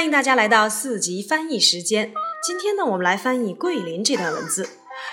[0.00, 2.10] 欢迎大家来到四级翻译时间。
[2.42, 4.66] 今天呢，我们来翻译桂林这段文字。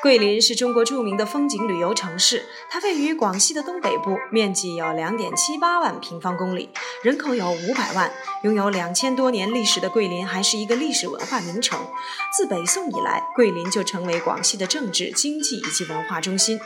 [0.00, 6.70] 桂林是中国著名的风景旅游城市，它位于广西的东北部，面积有两点七八万平方公里，
[7.02, 8.12] 人口有五百万，
[8.44, 11.84] 拥有两千多年历史的桂林还是一个历史文化名城。
[12.32, 16.60] 自北宋以来，桂林就成为广西的政治、经济以及文化中心。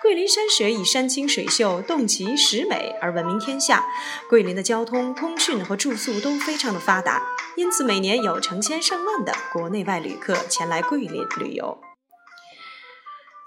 [0.00, 3.84] 桂林山水以山清水秀、洞奇石美而闻名天下。
[4.30, 7.20] 桂林的交通、通讯和住宿都非常的发达，
[7.54, 11.78] 因此每年有成千上万的国内外旅客前来桂林旅游。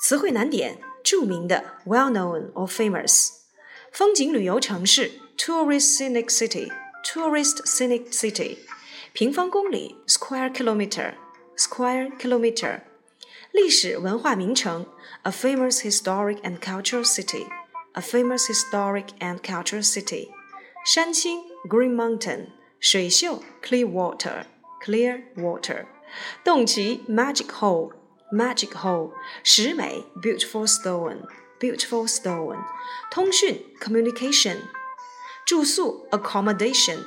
[0.01, 3.29] 词汇难点：著名的 （well known or famous），
[3.91, 6.71] 风景旅游城市 （tourist scenic city）。
[7.03, 8.57] Tourist scenic city，
[9.13, 11.13] 平方公里 square kilometer
[11.57, 12.81] square kilometer，
[13.51, 14.85] 历史文化名城
[15.23, 17.47] a famous historic and cultural city
[17.93, 20.29] a famous historic and cultural city，
[20.85, 22.47] 山青 green mountain，
[22.79, 24.45] 水秀 clear water
[24.83, 25.23] clear
[27.07, 27.91] magic hole
[28.32, 31.22] magic hole，石美 beautiful stone
[31.58, 32.58] beautiful stone，
[33.10, 34.58] 通讯 communication，
[35.46, 36.98] 住宿 accommodation，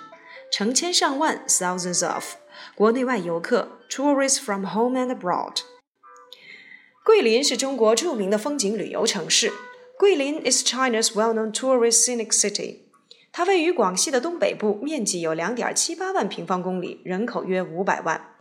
[0.52, 2.36] 成千上万 thousands of，
[2.76, 5.62] 国内外游客 tourists from home and abroad。
[7.04, 9.52] 桂林是中国着名的风景旅游城市。
[9.98, 12.84] 桂林 is China's well-known tourist scenic city。
[13.32, 18.33] 它位于广西的东北部，面积有两点七八万平方公里，人口约五百万。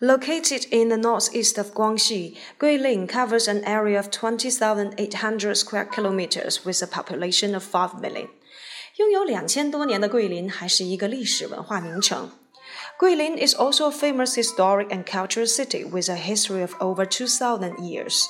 [0.00, 6.82] Located in the northeast of Guangxi, Guilin covers an area of 20,800 square kilometers with
[6.82, 8.28] a population of 5 million.
[8.96, 12.30] 拥有两千多年的桂林还是一个历史文化名城。
[12.98, 18.24] Guilin is also a famous historic and cultural city with a history of over 2,000 years.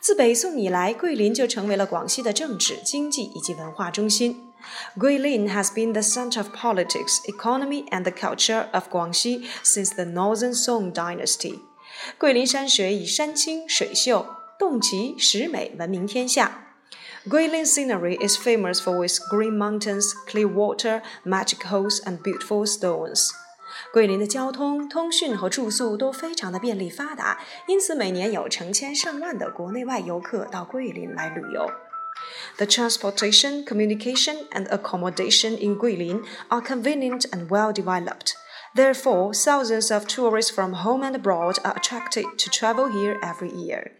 [0.00, 4.49] 自北宋以来，桂林就成为了广西的政治、经济以及文化中心。
[4.98, 10.04] Guilin has been the center of politics, economy, and the culture of Guangxi since the
[10.04, 11.60] Northern Song dynasty.
[12.18, 14.26] 桂林山水以山清水秀、
[14.58, 16.62] 洞奇石美闻名天下。
[17.28, 23.30] Guilin scenery is famous for its green mountains, clear water, magic holes, and beautiful stones.
[23.92, 31.70] 桂林的交通、通讯和住宿都非常的便利发达，因此每年有成千上万的国内外游客到桂林来旅游。
[32.61, 38.37] The transportation, communication, and accommodation in Guilin are convenient and well developed.
[38.75, 43.93] Therefore, thousands of tourists from home and abroad are attracted to travel here every year.